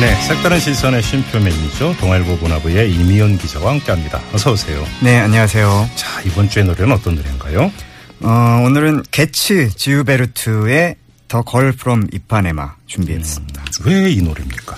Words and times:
네, 0.00 0.14
색다른 0.22 0.60
시선의 0.60 1.02
쉼표 1.02 1.40
매니저 1.40 1.94
동아일보 1.98 2.36
문화부의 2.36 2.92
임희윤 2.92 3.36
기자와 3.38 3.72
함께합니다. 3.72 4.20
어서 4.32 4.52
오세요. 4.52 4.84
네, 5.02 5.18
안녕하세요. 5.18 5.90
자, 5.96 6.20
이번 6.24 6.48
주의 6.48 6.64
노래는 6.64 6.92
어떤 6.92 7.16
노래인가요? 7.16 7.72
어, 8.20 8.62
오늘은 8.64 9.02
게츠 9.10 9.70
지우베르투의 9.74 10.94
The 11.26 11.42
Girl 11.42 11.72
from 11.72 12.06
Ipanema 12.12 12.74
준비했습니다. 12.86 13.64
왜 13.84 14.12
이 14.12 14.22
노래입니까? 14.22 14.76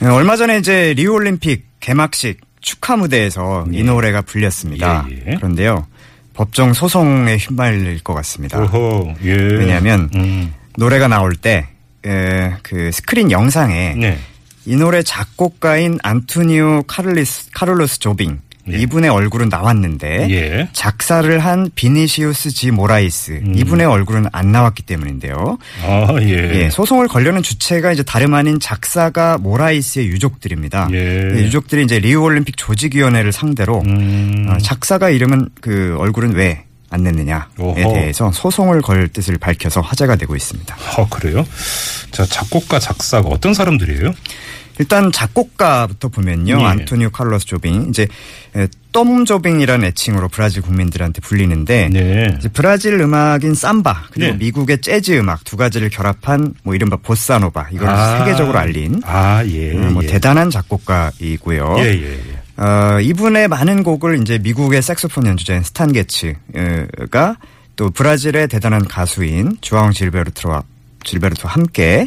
네, 0.00 0.08
얼마 0.08 0.36
전에 0.36 0.58
이제 0.58 0.94
리우 0.96 1.12
올림픽 1.12 1.66
개막식 1.80 2.40
축하 2.60 2.96
무대에서 2.96 3.66
이 3.70 3.82
노래가 3.84 4.22
불렸습니다. 4.22 5.06
예, 5.10 5.32
예. 5.32 5.34
그런데요. 5.36 5.86
법정 6.34 6.72
소송에 6.72 7.36
휘말릴 7.36 8.02
것 8.02 8.14
같습니다. 8.14 8.58
오호, 8.58 9.14
예. 9.24 9.32
왜냐하면 9.32 10.10
음, 10.16 10.52
노래가 10.76 11.08
나올 11.08 11.36
때 11.36 12.24
그 12.24 12.90
스크린 12.92 13.30
영상에 13.30 13.94
네. 13.96 14.18
이 14.66 14.76
노래 14.76 15.02
작곡가인 15.02 15.98
안토니오 16.02 16.82
카를리스, 16.86 17.50
카를로스 17.52 18.00
조빔 18.00 18.40
예. 18.68 18.78
이분의 18.78 19.10
얼굴은 19.10 19.48
나왔는데 19.48 20.26
예. 20.30 20.68
작사를 20.72 21.38
한 21.38 21.70
비니시우스 21.74 22.50
지 22.50 22.72
모라이스 22.72 23.42
음. 23.44 23.54
이분의 23.56 23.86
얼굴은 23.86 24.26
안 24.32 24.50
나왔기 24.50 24.82
때문인데요. 24.82 25.58
아, 25.84 26.08
예. 26.20 26.62
예, 26.64 26.70
소송을 26.70 27.06
걸려는 27.06 27.44
주체가 27.44 27.92
이제 27.92 28.02
다름 28.02 28.34
아닌 28.34 28.58
작사가 28.58 29.38
모라이스의 29.38 30.08
유족들입니다. 30.08 30.88
예. 30.92 31.30
예, 31.36 31.42
유족들이 31.44 31.84
이제 31.84 32.00
리우 32.00 32.22
올림픽 32.22 32.56
조직위원회를 32.56 33.30
상대로 33.30 33.82
음, 33.86 34.48
어, 34.50 34.58
작사가 34.58 35.10
이름은 35.10 35.48
그 35.60 35.96
얼굴은 36.00 36.34
왜 36.34 36.66
안 36.88 37.02
냈느냐에 37.02 37.40
오호. 37.58 37.74
대해서 37.74 38.30
소송을 38.32 38.80
걸 38.80 39.08
뜻을 39.08 39.38
밝혀서 39.38 39.80
화제가 39.80 40.16
되고 40.16 40.36
있습니다. 40.36 40.76
어, 40.96 41.08
그래요? 41.08 41.44
자, 42.16 42.24
작곡가, 42.24 42.78
작사가 42.78 43.28
어떤 43.28 43.52
사람들이에요? 43.52 44.14
일단 44.78 45.12
작곡가부터 45.12 46.08
보면요. 46.08 46.58
예. 46.58 46.64
안토니오 46.64 47.10
칼로스 47.10 47.44
조빙 47.44 47.88
이제 47.90 48.08
에, 48.56 48.66
톰 48.90 49.26
조빙이라는 49.26 49.86
애칭으로 49.88 50.28
브라질 50.28 50.62
국민들한테 50.62 51.20
불리는데 51.20 51.90
네. 51.92 52.34
이제 52.38 52.48
브라질 52.48 52.94
음악인 52.94 53.54
삼바 53.54 54.04
그리고 54.12 54.32
네. 54.32 54.38
미국의 54.38 54.80
재즈 54.80 55.18
음악 55.18 55.44
두 55.44 55.58
가지를 55.58 55.90
결합한 55.90 56.54
뭐 56.62 56.74
이른바 56.74 56.96
보사노바 56.96 57.68
이걸 57.72 57.88
아. 57.88 58.18
세계적으로 58.18 58.58
알린 58.58 59.02
아, 59.04 59.44
예. 59.44 59.72
음, 59.72 59.92
뭐 59.92 60.02
예. 60.02 60.06
대단한 60.06 60.48
작곡가이고요. 60.48 61.76
예, 61.80 61.84
예, 61.84 62.12
예. 62.12 62.62
어, 62.62 62.98
이분의 63.00 63.48
많은 63.48 63.82
곡을 63.82 64.22
이제 64.22 64.38
미국의 64.38 64.80
색소폰 64.80 65.26
연주자인 65.26 65.62
스탄 65.62 65.92
게츠가 65.92 67.36
또 67.76 67.90
브라질의 67.90 68.48
대단한 68.48 68.86
가수인 68.88 69.58
주아옹 69.60 69.92
질베르트와 69.92 70.62
지우베르투와 71.06 71.52
함께. 71.52 72.04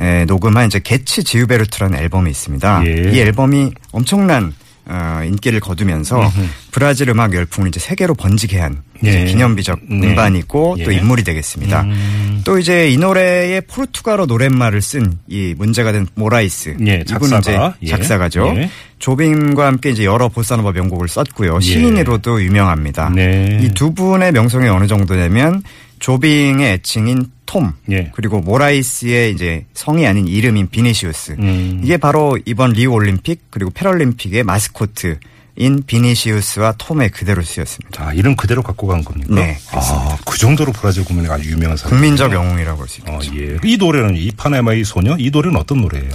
에, 0.00 0.24
녹음한 0.24 0.68
이제 0.68 0.80
게츠 0.82 1.24
지우베르투라는 1.24 1.98
앨범이 1.98 2.30
있습니다. 2.30 2.82
예. 2.86 3.10
이 3.12 3.20
앨범이 3.20 3.72
엄청난 3.92 4.54
어, 4.88 5.20
인기를 5.24 5.58
거두면서 5.58 6.30
브라질 6.70 7.08
음악 7.10 7.34
열풍을 7.34 7.68
이제 7.70 7.80
세계로 7.80 8.14
번지게 8.14 8.60
한 8.60 8.82
예. 9.02 9.24
기념비적 9.24 9.80
네. 9.90 10.06
음반이고 10.06 10.76
또 10.84 10.92
예. 10.92 10.98
인물이 10.98 11.24
되겠습니다. 11.24 11.82
음. 11.82 12.42
또 12.44 12.56
이제 12.56 12.88
이 12.88 12.96
노래의 12.96 13.62
포르투갈어 13.62 14.26
노랫말을 14.26 14.80
쓴 14.80 15.18
이 15.26 15.54
문제가 15.58 15.90
된 15.90 16.06
모라이스 16.14 16.76
예, 16.86 17.02
이분은 17.10 17.28
작사가. 17.42 17.74
이제 17.80 17.92
예. 17.92 17.96
작사가죠. 17.96 18.54
예. 18.58 18.70
조빔과 19.00 19.66
함께 19.66 19.90
이제 19.90 20.04
여러 20.04 20.28
보사노바 20.28 20.70
명곡을 20.70 21.08
썼고요. 21.08 21.58
시인으로도 21.58 22.40
유명합니다. 22.44 23.10
네. 23.12 23.58
이 23.64 23.73
두 23.73 23.92
분의 23.92 24.30
명성이 24.30 24.68
어느 24.68 24.86
정도냐면 24.86 25.64
조빔의 25.98 26.74
애칭인 26.74 27.26
톰 27.46 27.72
예. 27.90 28.10
그리고 28.14 28.40
모라이스의 28.40 29.32
이제 29.32 29.64
성이 29.72 30.06
아닌 30.06 30.28
이름인 30.28 30.68
비니시우스 30.68 31.36
음. 31.38 31.80
이게 31.82 31.96
바로 31.96 32.38
이번 32.44 32.72
리우 32.72 32.92
올림픽 32.92 33.42
그리고 33.50 33.70
패럴림픽의 33.70 34.44
마스코트인 34.44 35.82
비니시우스와 35.86 36.74
톰의 36.76 37.08
그대로 37.08 37.42
쓰였습니다. 37.42 38.08
아, 38.08 38.12
이름 38.12 38.36
그대로 38.36 38.62
갖고 38.62 38.86
간 38.86 39.02
겁니까? 39.02 39.34
네, 39.34 39.56
아, 39.72 40.18
그 40.26 40.36
정도로 40.36 40.70
브라질 40.72 41.02
국민이 41.02 41.28
아주 41.30 41.50
유명한 41.50 41.78
사람. 41.78 41.96
국민적 41.96 42.30
영웅이라고 42.30 42.82
할 42.82 42.93
수 42.93 43.00
어, 43.06 43.18
있겠죠. 43.22 43.40
예. 43.40 43.56
이 43.64 43.78
노래는 43.78 44.16
이파네마의 44.16 44.84
소녀? 44.84 45.16
이 45.18 45.30
노래는 45.30 45.58
어떤 45.58 45.80
노래예요? 45.80 46.10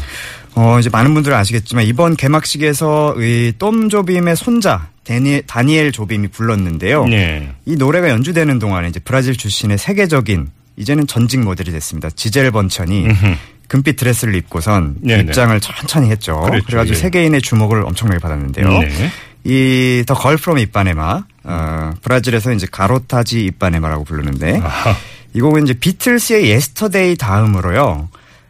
어, 0.54 0.78
이제 0.80 0.90
많은 0.92 1.16
분들은 1.16 1.36
아시겠지만 1.36 1.86
이번 1.86 2.16
개막식에서 2.18 3.16
이 3.20 3.37
톰 3.37 3.90
조빔의 3.90 4.36
손자 4.36 4.90
데니, 5.06 5.42
다니엘 5.48 5.92
조빔이 5.92 6.28
불렀는데요. 6.28 7.06
네. 7.06 7.52
이 7.66 7.76
노래가 7.76 8.10
연주되는 8.10 8.60
동안에 8.60 8.90
이제 8.90 9.00
브라질 9.00 9.36
출신의 9.36 9.80
세계적인 9.80 10.50
이제는 10.82 11.08
전직 11.08 11.40
모델이 11.40 11.72
됐습니다. 11.72 12.10
지젤 12.10 12.52
번천이 12.52 13.08
금빛 13.68 13.96
드레스를 13.96 14.36
입고선 14.36 14.98
네네. 15.02 15.22
입장을 15.24 15.58
천천히 15.62 16.10
했죠. 16.10 16.42
그랬죠, 16.42 16.66
그래가지고 16.66 16.96
예. 16.96 17.00
세계인의 17.00 17.42
주목을 17.42 17.86
엄청나게 17.86 18.20
받았는데요. 18.20 18.68
네. 18.68 19.10
이 19.44 19.61
The 19.61 20.14
Girl 20.14 20.38
from 20.38 20.60
Ipanema 20.60 21.24
어, 21.44 21.94
브라질에서 22.02 22.52
이제 22.52 22.68
Garota 22.70 23.27
de 23.27 23.46
Ipanema라고 23.46 24.04
부르는데 24.04 24.60
아하. 24.60 24.96
이 25.34 25.40
곡은 25.40 25.64
이제 25.64 25.74
비틀스의 25.74 26.50
Yesterday 26.50 27.16
다음으로요. 27.16 28.10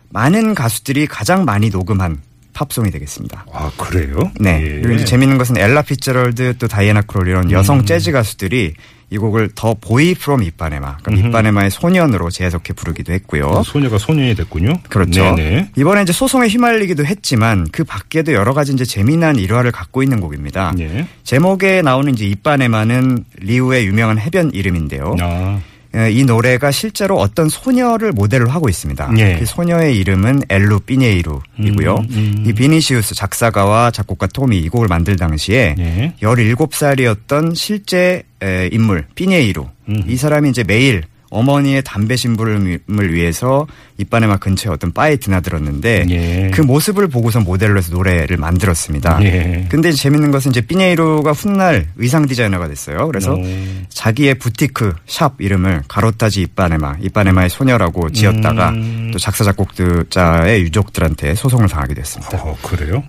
많은 0.09 0.55
가수들이 0.55 1.07
가장 1.07 1.45
많이 1.45 1.69
녹음한 1.69 2.17
팝송이 2.53 2.91
되겠습니다. 2.91 3.45
아, 3.53 3.71
그래요? 3.77 4.31
네. 4.39 4.61
예. 4.61 4.81
그리고 4.81 4.93
이제 4.95 5.05
재밌는 5.05 5.37
것은 5.37 5.57
엘라 5.57 5.83
피츠제럴드 5.83 6.57
또 6.57 6.67
다이애나 6.67 7.01
크롤 7.01 7.27
이런 7.27 7.45
음. 7.45 7.51
여성 7.51 7.85
재즈 7.85 8.11
가수들이 8.11 8.73
이 9.11 9.17
곡을 9.17 9.49
The 9.55 9.73
Boy 9.73 10.15
from 10.15 10.41
Ipanema, 10.41 10.97
그럼 11.03 11.19
이빠네마의 11.19 11.69
소년으로 11.69 12.29
재해석해 12.29 12.71
부르기도 12.73 13.11
했고요. 13.11 13.45
어, 13.45 13.61
소녀가 13.63 13.97
소년이 13.97 14.35
됐군요. 14.35 14.73
그렇죠. 14.87 15.35
네네. 15.35 15.71
이번에 15.75 16.03
이제 16.03 16.13
소송에 16.13 16.47
휘말리기도 16.47 17.05
했지만 17.05 17.67
그 17.73 17.83
밖에도 17.83 18.31
여러 18.31 18.53
가지 18.53 18.71
이제 18.71 18.85
재미난 18.85 19.35
일화를 19.35 19.73
갖고 19.73 20.01
있는 20.01 20.21
곡입니다. 20.21 20.73
네. 20.77 21.05
제목에 21.23 21.81
나오는 21.81 22.13
이제 22.13 22.25
이빠네마는 22.25 23.25
리우의 23.39 23.85
유명한 23.85 24.17
해변 24.17 24.51
이름인데요. 24.53 25.17
아, 25.19 25.25
에, 25.25 25.59
이 25.93 26.23
노래가 26.23 26.71
실제로 26.71 27.17
어떤 27.17 27.49
소녀를 27.49 28.13
모델로 28.13 28.49
하고 28.49 28.69
있습니다. 28.69 29.11
예. 29.17 29.37
그 29.39 29.45
소녀의 29.45 29.97
이름은 29.97 30.43
엘루 30.47 30.79
삐네이루이고요. 30.81 31.95
음, 31.95 32.07
음. 32.11 32.43
이 32.47 32.53
비니시우스 32.53 33.13
작사가와 33.13 33.91
작곡가 33.91 34.27
톰이 34.27 34.57
이 34.57 34.69
곡을 34.69 34.87
만들 34.87 35.17
당시에 35.17 35.75
예. 35.77 36.13
17살이었던 36.21 37.55
실제 37.55 38.23
에, 38.41 38.69
인물 38.71 39.05
삐네이루. 39.15 39.67
음. 39.89 40.03
이 40.07 40.15
사람이 40.15 40.49
이제 40.49 40.63
매일 40.63 41.03
어머니의 41.31 41.81
담배 41.83 42.15
심부름을 42.15 43.13
위해서 43.13 43.65
이빠네마 43.97 44.37
근처에 44.37 44.71
어떤 44.71 44.91
바에 44.91 45.15
드나들었는데 45.15 46.05
예. 46.09 46.51
그 46.53 46.61
모습을 46.61 47.07
보고서 47.07 47.39
모델로 47.39 47.77
해서 47.77 47.91
노래를 47.91 48.37
만들었습니다. 48.37 49.23
예. 49.23 49.65
근데 49.69 49.91
재밌는 49.91 50.31
것은 50.31 50.51
이제 50.51 50.61
삐네이루가 50.61 51.31
훗날 51.31 51.87
의상 51.95 52.27
디자이너가 52.27 52.67
됐어요. 52.67 53.07
그래서 53.07 53.33
오. 53.33 53.43
자기의 53.89 54.35
부티크 54.35 54.93
샵 55.07 55.39
이름을 55.39 55.83
가로타지 55.87 56.41
이빠네마, 56.41 56.97
이빠네마의 57.01 57.49
소녀라고 57.49 58.11
지었다가 58.11 58.69
음. 58.71 59.11
또 59.13 59.17
작사 59.17 59.43
작곡자의 59.43 60.61
유족들한테 60.63 61.35
소송을 61.35 61.69
당하게 61.69 61.93
됐습니다. 61.93 62.37
어, 62.43 62.57
그래요? 62.61 63.03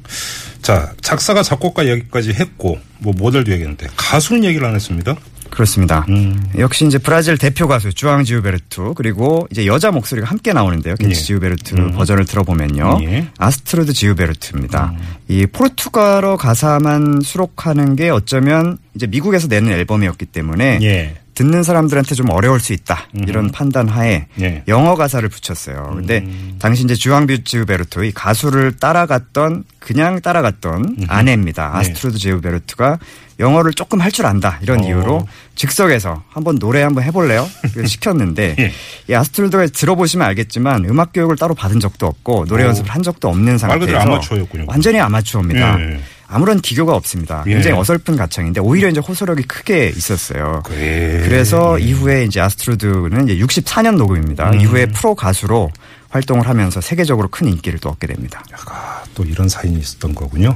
자, 0.62 0.92
작사가 1.00 1.42
작곡가 1.42 1.88
얘기까지 1.88 2.32
했고, 2.34 2.78
뭐 2.98 3.12
모델도 3.16 3.50
얘기했는데, 3.50 3.88
가수는 3.96 4.44
얘기를 4.44 4.64
안 4.64 4.76
했습니다. 4.76 5.16
그렇습니다. 5.52 6.06
음. 6.08 6.42
역시 6.58 6.86
이제 6.86 6.96
브라질 6.96 7.36
대표 7.36 7.68
가수 7.68 7.92
주앙 7.92 8.24
지우베르투 8.24 8.94
그리고 8.96 9.46
이제 9.50 9.66
여자 9.66 9.90
목소리가 9.90 10.26
함께 10.26 10.52
나오는데요. 10.54 10.94
예. 10.98 11.04
게츠 11.04 11.26
지우베르투 11.26 11.92
버전을 11.92 12.24
들어보면요. 12.24 13.00
예. 13.02 13.28
아스트루드 13.36 13.92
지우베르투입니다. 13.92 14.94
음. 14.96 14.98
이 15.28 15.46
포르투갈어 15.46 16.36
가사만 16.38 17.20
수록하는 17.22 17.96
게 17.96 18.08
어쩌면 18.08 18.78
이제 18.94 19.06
미국에서 19.06 19.46
내는 19.46 19.70
앨범이었기 19.72 20.26
때문에 20.26 20.78
예. 20.82 21.21
듣는 21.34 21.62
사람들한테 21.62 22.14
좀 22.14 22.28
어려울 22.30 22.60
수 22.60 22.72
있다 22.74 23.08
이런 23.26 23.50
판단 23.50 23.88
하에 23.88 24.26
예. 24.40 24.62
영어 24.68 24.94
가사를 24.96 25.26
붙였어요. 25.28 25.92
근데 25.96 26.18
음. 26.18 26.56
당시 26.58 26.84
이제 26.84 26.94
주앙 26.94 27.42
지우베르투 27.44 28.04
이 28.04 28.12
가수를 28.12 28.76
따라갔던 28.76 29.64
그냥 29.78 30.20
따라갔던 30.20 30.96
아내입니다. 31.08 31.70
네. 31.72 31.78
아스트루드 31.78 32.18
지우베르투가 32.18 32.98
영어를 33.40 33.72
조금 33.72 34.00
할 34.00 34.12
줄 34.12 34.26
안다 34.26 34.58
이런 34.62 34.80
어. 34.80 34.84
이유로 34.86 35.26
즉석에서 35.54 36.22
한번 36.28 36.58
노래 36.58 36.82
한번 36.82 37.02
해볼래요? 37.04 37.48
시켰는데 37.86 38.56
예. 38.58 38.72
이 39.08 39.14
아스트루드가 39.14 39.66
들어보시면 39.68 40.26
알겠지만 40.28 40.84
음악 40.84 41.12
교육을 41.14 41.36
따로 41.36 41.54
받은 41.54 41.80
적도 41.80 42.06
없고 42.06 42.44
노래 42.44 42.64
오. 42.64 42.66
연습을 42.68 42.90
한 42.90 43.02
적도 43.02 43.28
없는 43.30 43.56
상태에서 43.56 43.98
아마추어였군요. 43.98 44.64
완전히 44.68 45.00
아마추어입니다. 45.00 45.80
예. 45.80 46.00
아무런 46.32 46.60
기교가 46.60 46.94
없습니다. 46.96 47.44
예. 47.46 47.52
굉장히 47.54 47.76
어설픈 47.78 48.16
가창인데 48.16 48.60
오히려 48.60 48.88
이제 48.88 49.00
호소력이 49.00 49.42
크게 49.44 49.92
있었어요. 49.94 50.62
그래. 50.64 51.20
그래서 51.24 51.78
이후에 51.78 52.24
이제 52.24 52.40
아스트루드는 52.40 53.28
이제 53.28 53.44
64년 53.44 53.96
녹음입니다. 53.96 54.50
음. 54.50 54.60
이후에 54.60 54.86
프로 54.86 55.14
가수로 55.14 55.70
활동을 56.10 56.46
하면서 56.46 56.80
세계적으로 56.82 57.28
큰 57.28 57.48
인기를 57.48 57.78
또 57.78 57.88
얻게 57.88 58.06
됩니다. 58.06 58.44
아, 58.66 59.02
또 59.14 59.24
이런 59.24 59.48
사연이 59.48 59.78
있었던 59.78 60.14
거군요. 60.14 60.54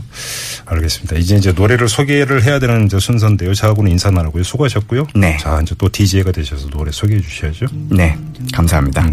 알겠습니다. 0.66 1.16
이제 1.16 1.36
이제 1.36 1.52
노래를 1.52 1.88
소개를 1.88 2.42
해야 2.44 2.58
되는 2.58 2.84
이제 2.86 2.98
순서인데요. 2.98 3.54
저하고는 3.54 3.90
인사 3.90 4.10
나누고요. 4.10 4.42
수고하셨고요. 4.42 5.06
네. 5.14 5.38
자, 5.38 5.58
이제 5.62 5.74
또 5.78 5.88
DJ가 5.90 6.30
되셔서 6.32 6.68
노래 6.68 6.90
소개해 6.92 7.22
주셔야죠. 7.22 7.66
네, 7.90 8.18
감사합니다. 8.52 9.02
음. 9.06 9.12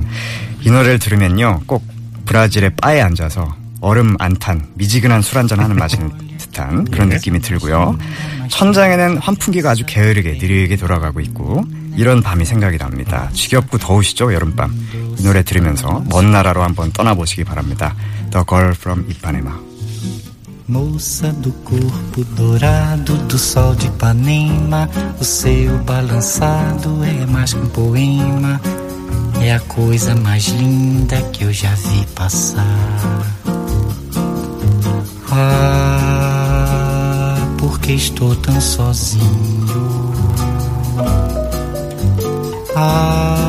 이 0.61 0.69
노래를 0.69 0.99
들으면요, 0.99 1.61
꼭 1.65 1.81
브라질의 2.25 2.71
바에 2.75 2.99
앉아서 3.01 3.55
얼음 3.79 4.15
안 4.19 4.35
탄 4.37 4.65
미지근한 4.75 5.21
술 5.21 5.37
한잔 5.37 5.59
하는 5.59 5.75
맛인 5.77 6.11
듯한 6.53 6.85
그런 6.85 7.09
네. 7.09 7.15
느낌이 7.15 7.39
들고요. 7.41 7.97
천장에는 8.47 9.17
환풍기가 9.17 9.71
아주 9.71 9.83
게으르게 9.85 10.33
느리게 10.33 10.77
돌아가고 10.77 11.19
있고 11.19 11.65
이런 11.95 12.21
밤이 12.21 12.45
생각이 12.45 12.77
납니다. 12.77 13.29
지겹고 13.33 13.79
더우시죠, 13.79 14.33
여름밤. 14.33 14.73
이 15.19 15.23
노래 15.23 15.43
들으면서 15.43 16.03
먼 16.09 16.31
나라로 16.31 16.63
한번 16.63 16.91
떠나보시기 16.91 17.43
바랍니다. 17.43 17.95
The 18.31 18.45
Girl 18.47 18.71
from 18.71 19.05
Ipanema. 19.09 19.59
Moça 20.65 21.29
do 21.43 21.51
corpo 21.65 22.23
dourado 22.35 23.17
do 23.27 23.37
sol 23.37 23.75
de 23.75 23.87
Ipanema, 23.87 24.89
o 25.19 25.23
seu 25.23 25.77
balançado 25.79 27.03
é 27.03 27.25
mais 27.25 27.53
que 27.53 27.59
um 27.59 27.67
poema, 27.67 28.61
é 29.41 29.53
a 29.53 29.59
coisa 29.59 30.15
mais 30.15 30.47
linda 30.47 31.21
que 31.33 31.43
eu 31.43 31.51
já 31.51 31.75
vi 31.75 32.05
passar. 32.15 32.63
Ah, 35.35 35.62
porque 37.83 37.95
estou 37.95 38.33
tão 38.37 38.61
sozinho. 38.61 39.29
Ah, 42.77 43.42